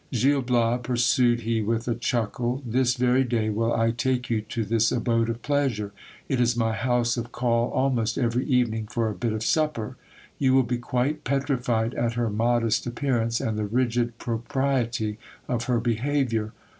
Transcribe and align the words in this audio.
Gil 0.11 0.41
Bias, 0.41 0.79
pursued 0.81 1.41
he 1.41 1.61
with 1.61 1.87
a 1.87 1.93
chuckle, 1.93 2.63
this 2.65 2.95
very 2.95 3.23
day 3.23 3.51
will 3.51 3.71
I 3.71 3.91
take 3.91 4.31
you 4.31 4.41
to 4.41 4.65
this 4.65 4.91
abode 4.91 5.29
of 5.29 5.43
pleasure; 5.43 5.91
it 6.27 6.41
is 6.41 6.57
my 6.57 6.71
house 6.73 7.17
of 7.17 7.31
call 7.31 7.69
almost 7.69 8.17
every 8.17 8.43
evening 8.47 8.87
for 8.87 9.09
a 9.09 9.13
bit 9.13 9.31
of 9.31 9.43
supper. 9.43 9.97
You 10.39 10.55
will 10.55 10.63
be 10.63 10.79
quite 10.79 11.23
petrified 11.23 11.93
at 11.93 12.13
her 12.13 12.31
modest 12.31 12.87
appearance, 12.87 13.39
and 13.39 13.59
the 13.59 13.65
rigid 13.65 14.17
propriety 14.17 15.19
of 15.47 15.65
her 15.65 15.79
behaviour. 15.79 16.51